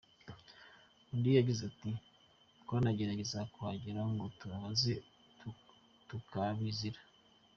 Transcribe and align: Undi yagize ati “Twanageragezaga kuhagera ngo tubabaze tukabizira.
Undi 1.13 1.29
yagize 1.39 1.61
ati 1.71 1.89
“Twanageragezaga 2.61 3.51
kuhagera 3.53 4.01
ngo 4.11 4.25
tubabaze 4.39 4.93
tukabizira. 6.07 6.99